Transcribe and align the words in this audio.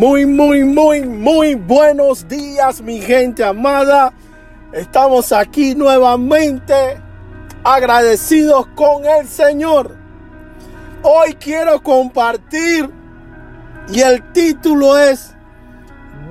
Muy, 0.00 0.24
muy, 0.24 0.64
muy, 0.64 1.02
muy 1.04 1.54
buenos 1.56 2.26
días, 2.26 2.80
mi 2.80 3.02
gente 3.02 3.44
amada. 3.44 4.14
Estamos 4.72 5.30
aquí 5.30 5.74
nuevamente 5.74 6.98
agradecidos 7.62 8.66
con 8.68 9.04
el 9.04 9.28
Señor. 9.28 9.94
Hoy 11.02 11.34
quiero 11.34 11.82
compartir 11.82 12.88
y 13.92 14.00
el 14.00 14.32
título 14.32 14.96
es 14.96 15.34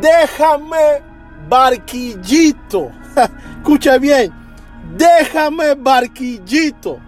Déjame 0.00 1.02
barquillito. 1.46 2.90
Escuche 3.58 3.98
bien, 3.98 4.32
déjame 4.96 5.74
barquillito. 5.74 6.98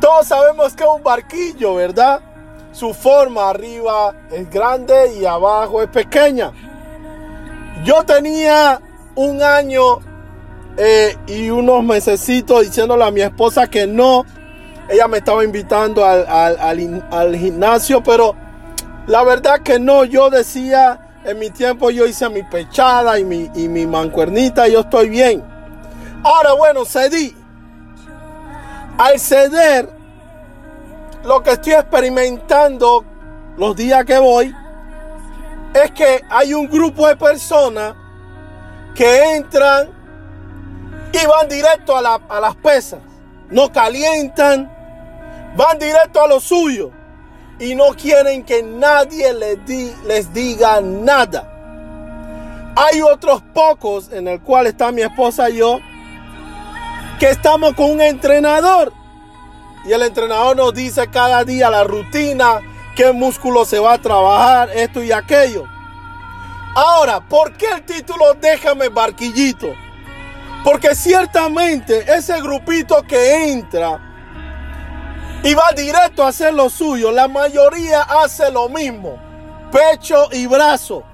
Todos 0.00 0.28
sabemos 0.28 0.72
que 0.76 0.84
es 0.84 0.88
un 0.88 1.02
barquillo, 1.02 1.74
¿verdad? 1.74 2.33
Su 2.74 2.92
forma 2.92 3.50
arriba 3.50 4.12
es 4.32 4.50
grande 4.50 5.14
y 5.14 5.24
abajo 5.24 5.80
es 5.80 5.88
pequeña. 5.88 6.50
Yo 7.84 8.02
tenía 8.02 8.80
un 9.14 9.40
año 9.40 10.00
eh, 10.76 11.16
y 11.28 11.50
unos 11.50 11.84
mesecitos 11.84 12.62
diciéndole 12.62 13.04
a 13.04 13.12
mi 13.12 13.20
esposa 13.20 13.68
que 13.68 13.86
no. 13.86 14.26
Ella 14.88 15.06
me 15.06 15.18
estaba 15.18 15.44
invitando 15.44 16.04
al, 16.04 17.36
gimnasio, 17.36 18.02
pero 18.02 18.34
la 19.06 19.22
verdad 19.22 19.60
que 19.60 19.78
no. 19.78 20.04
Yo 20.04 20.28
decía, 20.28 21.20
en 21.24 21.38
mi 21.38 21.50
tiempo 21.50 21.90
yo 21.90 22.06
hice 22.06 22.28
mi 22.28 22.42
pechada 22.42 23.20
y 23.20 23.24
mi, 23.24 23.52
y 23.54 23.68
mi 23.68 23.86
mancuernita, 23.86 24.66
yo 24.66 24.80
estoy 24.80 25.10
bien. 25.10 25.44
Ahora 26.24 26.54
bueno, 26.54 26.84
cedí. 26.84 27.36
Al 28.98 29.20
ceder, 29.20 29.88
lo 31.24 31.42
que 31.42 31.52
estoy 31.52 31.72
experimentando 31.72 33.04
los 33.56 33.74
días 33.74 34.04
que 34.04 34.18
voy 34.18 34.54
es 35.72 35.90
que 35.92 36.22
hay 36.28 36.54
un 36.54 36.68
grupo 36.68 37.08
de 37.08 37.16
personas 37.16 37.94
que 38.94 39.36
entran 39.36 39.88
y 41.12 41.26
van 41.26 41.48
directo 41.48 41.96
a, 41.96 42.40
las 42.40 42.56
pesas. 42.56 43.00
No 43.50 43.72
calientan, 43.72 44.70
van 45.56 45.78
directo 45.78 46.22
a 46.22 46.28
lo 46.28 46.40
suyo 46.40 46.90
y 47.58 47.74
no 47.74 47.94
quieren 47.94 48.44
que 48.44 48.62
nadie 48.62 49.32
les, 49.32 49.58
les 50.04 50.32
diga 50.32 50.80
nada. 50.80 51.50
Hay 52.76 53.00
otros 53.00 53.42
pocos 53.54 54.12
en 54.12 54.28
el 54.28 54.40
cual 54.40 54.66
está 54.66 54.92
mi 54.92 55.02
esposa 55.02 55.48
y 55.48 55.56
yo 55.56 55.78
que 57.18 57.30
estamos 57.30 57.74
con 57.74 57.92
un 57.92 58.00
entrenador 58.00 58.92
y 59.84 59.92
el 59.92 60.02
entrenador 60.02 60.56
nos 60.56 60.74
dice 60.74 61.08
cada 61.08 61.44
día 61.44 61.70
la 61.70 61.84
rutina, 61.84 62.60
qué 62.96 63.12
músculo 63.12 63.64
se 63.64 63.78
va 63.78 63.94
a 63.94 63.98
trabajar, 63.98 64.70
esto 64.74 65.02
y 65.02 65.12
aquello. 65.12 65.64
Ahora, 66.74 67.20
¿por 67.20 67.56
qué 67.56 67.66
el 67.66 67.82
título 67.84 68.34
Déjame 68.40 68.88
barquillito? 68.88 69.74
Porque 70.64 70.94
ciertamente 70.94 72.04
ese 72.12 72.40
grupito 72.40 73.02
que 73.02 73.52
entra 73.52 74.00
y 75.42 75.52
va 75.52 75.72
directo 75.76 76.24
a 76.24 76.28
hacer 76.28 76.54
lo 76.54 76.70
suyo, 76.70 77.12
la 77.12 77.28
mayoría 77.28 78.00
hace 78.00 78.50
lo 78.50 78.70
mismo, 78.70 79.18
pecho 79.70 80.28
y 80.32 80.46
brazo. 80.46 81.04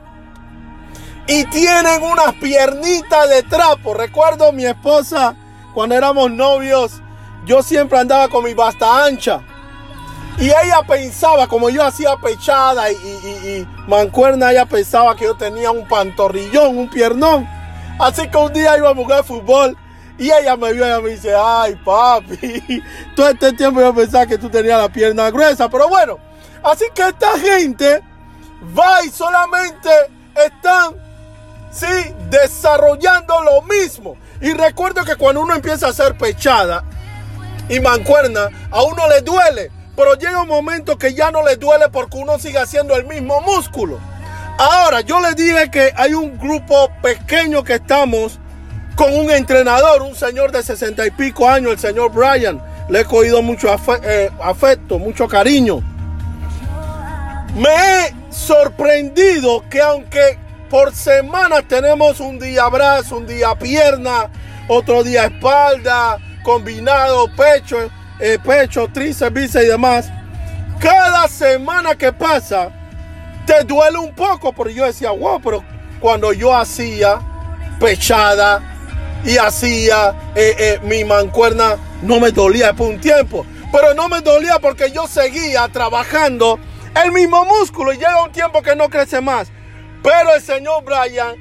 Y 1.26 1.44
tienen 1.46 2.02
unas 2.02 2.34
piernitas 2.34 3.28
de 3.28 3.42
trapo. 3.42 3.92
Recuerdo 3.92 4.52
mi 4.52 4.64
esposa 4.64 5.34
cuando 5.74 5.96
éramos 5.96 6.30
novios 6.30 7.02
yo 7.44 7.62
siempre 7.62 7.98
andaba 7.98 8.28
con 8.28 8.44
mi 8.44 8.54
basta 8.54 9.04
ancha. 9.04 9.42
Y 10.38 10.46
ella 10.46 10.80
pensaba, 10.88 11.46
como 11.46 11.68
yo 11.68 11.84
hacía 11.84 12.16
pechada 12.16 12.90
y, 12.90 13.66
mancuerna, 13.86 14.52
ella 14.52 14.64
pensaba 14.64 15.14
que 15.14 15.24
yo 15.24 15.36
tenía 15.36 15.70
un 15.70 15.86
pantorrillón, 15.86 16.78
un 16.78 16.88
piernón. 16.88 17.46
Así 17.98 18.26
que 18.28 18.36
un 18.38 18.52
día 18.52 18.78
iba 18.78 18.90
a 18.90 18.94
jugar 18.94 19.22
fútbol 19.22 19.76
y 20.16 20.30
ella 20.30 20.56
me 20.56 20.72
vio 20.72 20.98
y 20.98 21.02
me 21.02 21.10
dice, 21.10 21.34
ay 21.36 21.76
papi, 21.84 22.82
todo 23.16 23.28
este 23.28 23.52
tiempo 23.52 23.80
yo 23.80 23.94
pensaba 23.94 24.26
que 24.26 24.38
tú 24.38 24.48
tenías 24.48 24.80
la 24.80 24.88
pierna 24.88 25.30
gruesa. 25.30 25.68
Pero 25.68 25.88
bueno, 25.88 26.18
así 26.62 26.86
que 26.94 27.08
esta 27.08 27.38
gente 27.38 28.02
va 28.78 29.04
y 29.04 29.10
solamente 29.10 29.90
están, 30.34 30.94
sí, 31.70 32.14
desarrollando 32.30 33.42
lo 33.42 33.60
mismo. 33.62 34.16
Y 34.40 34.54
recuerdo 34.54 35.04
que 35.04 35.16
cuando 35.16 35.42
uno 35.42 35.54
empieza 35.54 35.88
a 35.88 35.90
hacer 35.90 36.16
pechada, 36.16 36.82
y 37.70 37.80
mancuerna, 37.80 38.50
a 38.70 38.82
uno 38.82 39.08
le 39.08 39.22
duele, 39.22 39.70
pero 39.96 40.14
llega 40.14 40.42
un 40.42 40.48
momento 40.48 40.98
que 40.98 41.14
ya 41.14 41.30
no 41.30 41.42
le 41.42 41.56
duele 41.56 41.88
porque 41.88 42.18
uno 42.18 42.38
sigue 42.38 42.58
haciendo 42.58 42.96
el 42.96 43.06
mismo 43.06 43.40
músculo. 43.40 43.98
Ahora, 44.58 45.00
yo 45.00 45.20
le 45.20 45.34
dije 45.34 45.70
que 45.70 45.92
hay 45.96 46.12
un 46.12 46.36
grupo 46.36 46.90
pequeño 47.00 47.62
que 47.62 47.74
estamos 47.74 48.38
con 48.96 49.14
un 49.14 49.30
entrenador, 49.30 50.02
un 50.02 50.14
señor 50.14 50.52
de 50.52 50.62
sesenta 50.62 51.06
y 51.06 51.10
pico 51.12 51.48
años, 51.48 51.72
el 51.72 51.78
señor 51.78 52.12
Brian. 52.12 52.60
Le 52.90 53.00
he 53.00 53.04
cogido 53.04 53.40
mucho 53.40 53.68
eh, 54.02 54.30
afecto, 54.42 54.98
mucho 54.98 55.28
cariño. 55.28 55.80
Me 57.54 57.70
he 57.70 58.14
sorprendido 58.30 59.64
que 59.70 59.80
aunque 59.80 60.38
por 60.68 60.94
semana 60.94 61.62
tenemos 61.62 62.20
un 62.20 62.38
día 62.38 62.68
brazo, 62.68 63.16
un 63.16 63.26
día 63.26 63.54
pierna, 63.54 64.28
otro 64.68 65.02
día 65.02 65.26
espalda, 65.26 66.18
combinado, 66.42 67.28
pecho, 67.34 67.90
eh, 68.18 68.38
pecho, 68.44 68.88
tríceps, 68.92 69.32
bíceps 69.32 69.64
y 69.64 69.68
demás. 69.68 70.10
Cada 70.80 71.28
semana 71.28 71.94
que 71.94 72.12
pasa, 72.12 72.70
te 73.46 73.64
duele 73.64 73.98
un 73.98 74.14
poco, 74.14 74.52
porque 74.52 74.74
yo 74.74 74.84
decía, 74.86 75.10
wow, 75.10 75.40
pero 75.42 75.64
cuando 76.00 76.32
yo 76.32 76.56
hacía 76.56 77.20
pechada 77.78 78.62
y 79.24 79.36
hacía 79.36 80.32
eh, 80.34 80.54
eh, 80.58 80.80
mi 80.82 81.04
mancuerna, 81.04 81.76
no 82.02 82.20
me 82.20 82.30
dolía 82.30 82.72
por 82.72 82.88
un 82.88 83.00
tiempo. 83.00 83.44
Pero 83.72 83.94
no 83.94 84.08
me 84.08 84.20
dolía 84.20 84.58
porque 84.58 84.90
yo 84.90 85.06
seguía 85.06 85.68
trabajando 85.68 86.58
el 87.04 87.12
mismo 87.12 87.44
músculo 87.44 87.92
y 87.92 87.96
llega 87.96 88.22
un 88.22 88.32
tiempo 88.32 88.62
que 88.62 88.74
no 88.74 88.88
crece 88.88 89.20
más. 89.20 89.50
Pero 90.02 90.34
el 90.34 90.42
señor 90.42 90.82
Brian 90.84 91.36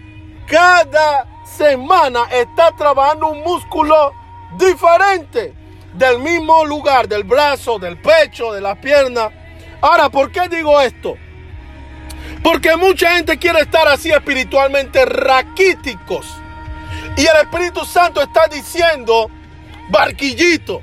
cada 0.48 1.26
semana 1.58 2.24
está 2.32 2.76
trabajando 2.76 3.30
un 3.30 3.42
músculo 3.42 4.14
diferente 4.58 5.54
del 5.94 6.20
mismo 6.20 6.66
lugar, 6.66 7.08
del 7.08 7.24
brazo, 7.24 7.80
del 7.80 7.98
pecho, 7.98 8.52
de 8.52 8.62
las 8.62 8.78
piernas. 8.78 9.32
Ahora, 9.82 10.10
¿por 10.10 10.32
qué 10.32 10.48
digo 10.50 10.80
esto? 10.82 11.16
Porque 12.44 12.76
mucha 12.76 13.16
gente 13.16 13.38
quiere 13.38 13.62
estar 13.62 13.88
así 13.88 14.12
espiritualmente 14.12 15.06
raquíticos. 15.06 16.26
Y 17.18 17.22
el 17.22 17.38
Espíritu 17.44 17.84
Santo 17.86 18.22
está 18.22 18.48
diciendo, 18.48 19.30
barquillito. 19.90 20.82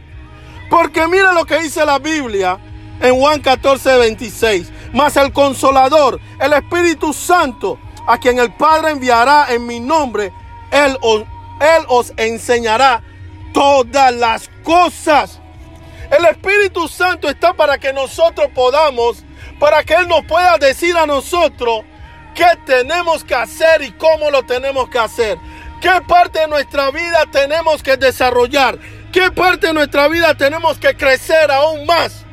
Porque 0.69 1.07
mira 1.07 1.33
lo 1.33 1.45
que 1.45 1.61
dice 1.61 1.87
la 1.87 1.99
Biblia 1.99 2.59
en 3.01 3.15
Juan 3.15 3.41
14, 3.41 3.99
26. 3.99 4.73
Mas 4.93 5.17
el 5.17 5.33
consolador, 5.33 6.21
el 6.41 6.53
Espíritu 6.53 7.13
Santo, 7.13 7.79
a 8.07 8.19
quien 8.19 8.39
el 8.39 8.53
Padre 8.53 8.91
enviará 8.91 9.47
en 9.51 9.67
mi 9.67 9.81
nombre, 9.81 10.33
él 10.71 10.97
os 11.89 12.13
enseñará 12.17 13.03
todas 13.57 14.15
las 14.15 14.51
cosas. 14.63 15.41
El 16.11 16.27
Espíritu 16.27 16.89
Santo 16.89 17.27
está 17.27 17.55
para 17.55 17.79
que 17.79 17.91
nosotros 17.91 18.49
podamos, 18.55 19.25
para 19.59 19.83
que 19.83 19.95
Él 19.95 20.07
nos 20.09 20.27
pueda 20.27 20.59
decir 20.59 20.95
a 20.95 21.07
nosotros 21.07 21.81
qué 22.35 22.45
tenemos 22.67 23.25
que 23.25 23.35
hacer 23.35 23.81
y 23.81 23.93
cómo 23.93 24.31
lo 24.31 24.43
tenemos 24.43 24.91
que 24.91 24.99
hacer. 24.99 25.39
¿Qué 25.81 26.03
parte 26.07 26.41
de 26.41 26.49
nuestra 26.49 26.91
vida 26.91 27.25
tenemos 27.33 27.83
que 27.83 27.97
desarrollar? 27.97 28.79
¿Qué 29.11 29.31
parte 29.31 29.69
de 29.69 29.73
nuestra 29.73 30.07
vida 30.09 30.35
tenemos 30.35 30.77
que 30.77 30.95
crecer 30.95 31.51
aún 31.51 31.87
más? 31.87 32.27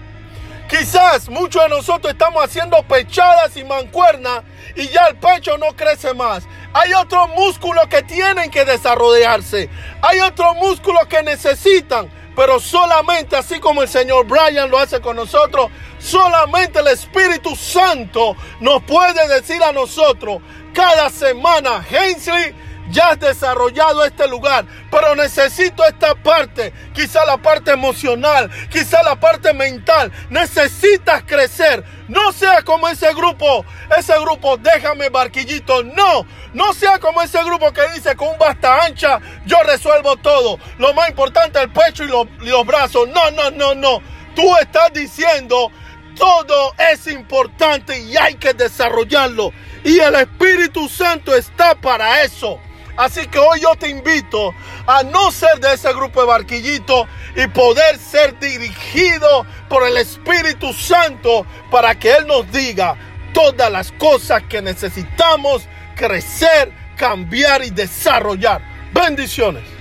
Quizás 0.69 1.29
muchos 1.29 1.63
de 1.63 1.69
nosotros 1.69 2.11
estamos 2.11 2.43
haciendo 2.43 2.83
pechadas 2.83 3.55
y 3.55 3.63
mancuernas 3.63 4.41
y 4.75 4.89
ya 4.89 5.05
el 5.05 5.15
pecho 5.15 5.57
no 5.57 5.67
crece 5.73 6.13
más. 6.13 6.43
Hay 6.73 6.93
otros 6.93 7.29
músculos 7.35 7.87
que 7.87 8.01
tienen 8.01 8.49
que 8.49 8.65
desarrollarse. 8.65 9.69
Hay 10.01 10.19
otros 10.19 10.55
músculos 10.57 11.05
que 11.07 11.21
necesitan. 11.21 12.09
Pero 12.35 12.59
solamente 12.59 13.35
así 13.35 13.59
como 13.59 13.83
el 13.83 13.87
Señor 13.87 14.25
Brian 14.25 14.69
lo 14.71 14.79
hace 14.79 14.99
con 14.99 15.15
nosotros, 15.15 15.69
solamente 15.99 16.79
el 16.79 16.87
Espíritu 16.87 17.55
Santo 17.55 18.35
nos 18.59 18.81
puede 18.83 19.27
decir 19.27 19.61
a 19.61 19.71
nosotros 19.71 20.41
cada 20.73 21.11
semana, 21.11 21.85
Hensley, 21.87 22.55
ya 22.89 23.09
has 23.09 23.19
desarrollado 23.19 24.03
este 24.05 24.27
lugar, 24.27 24.65
pero 24.91 25.15
necesito 25.15 25.85
esta 25.85 26.15
parte, 26.15 26.73
quizá 26.93 27.25
la 27.25 27.37
parte 27.37 27.71
emocional, 27.71 28.49
quizá 28.69 29.03
la 29.03 29.15
parte 29.15 29.53
mental. 29.53 30.11
Necesitas 30.29 31.23
crecer. 31.23 31.83
No 32.07 32.31
sea 32.33 32.61
como 32.63 32.87
ese 32.89 33.13
grupo, 33.13 33.65
ese 33.97 34.13
grupo, 34.19 34.57
déjame 34.57 35.09
barquillito. 35.09 35.83
No, 35.83 36.25
no 36.53 36.73
sea 36.73 36.99
como 36.99 37.21
ese 37.21 37.43
grupo 37.43 37.71
que 37.71 37.87
dice 37.93 38.15
con 38.15 38.29
un 38.29 38.37
basta 38.37 38.83
ancha, 38.83 39.19
yo 39.45 39.61
resuelvo 39.63 40.17
todo. 40.17 40.59
Lo 40.77 40.93
más 40.93 41.09
importante 41.09 41.61
el 41.61 41.71
pecho 41.71 42.03
y 42.03 42.07
los, 42.07 42.27
y 42.41 42.47
los 42.47 42.65
brazos. 42.65 43.07
No, 43.09 43.31
no, 43.31 43.51
no, 43.51 43.73
no. 43.73 44.01
Tú 44.35 44.55
estás 44.57 44.91
diciendo, 44.93 45.71
todo 46.15 46.73
es 46.91 47.07
importante 47.07 47.99
y 47.99 48.17
hay 48.17 48.35
que 48.35 48.53
desarrollarlo. 48.53 49.51
Y 49.83 49.99
el 49.99 50.15
Espíritu 50.15 50.87
Santo 50.89 51.35
está 51.35 51.75
para 51.75 52.23
eso. 52.23 52.59
Así 52.95 53.27
que 53.27 53.39
hoy 53.39 53.61
yo 53.61 53.75
te 53.75 53.89
invito 53.89 54.53
a 54.85 55.03
no 55.03 55.31
ser 55.31 55.59
de 55.59 55.73
ese 55.73 55.91
grupo 55.93 56.21
de 56.21 56.27
barquillito 56.27 57.07
y 57.35 57.47
poder 57.47 57.97
ser 57.97 58.37
dirigido 58.39 59.45
por 59.67 59.87
el 59.87 59.97
Espíritu 59.97 60.73
Santo 60.73 61.45
para 61.71 61.95
que 61.95 62.11
Él 62.13 62.27
nos 62.27 62.51
diga 62.51 62.95
todas 63.33 63.71
las 63.71 63.91
cosas 63.93 64.43
que 64.43 64.61
necesitamos 64.61 65.67
crecer, 65.95 66.71
cambiar 66.95 67.63
y 67.63 67.71
desarrollar. 67.71 68.61
Bendiciones. 68.93 69.72